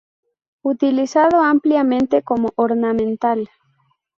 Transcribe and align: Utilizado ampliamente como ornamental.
Utilizado 0.63 1.43
ampliamente 1.43 2.23
como 2.23 2.49
ornamental. 2.55 3.47